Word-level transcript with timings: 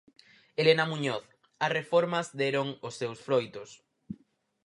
Elena 0.61 0.85
Muñoz: 0.91 1.23
As 1.65 1.71
reformas 1.79 2.27
deron 2.41 2.67
os 2.87 2.93
seus 2.99 3.19
froitos. 3.25 3.69